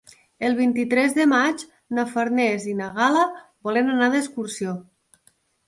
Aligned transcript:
El 0.47 0.53
vint-i-tres 0.59 1.13
de 1.17 1.27
maig 1.33 1.65
na 1.99 2.07
Farners 2.15 2.67
i 2.73 2.75
na 2.81 2.89
Gal·la 2.97 3.29
volen 3.71 3.95
anar 3.97 4.11
d'excursió. 4.17 4.77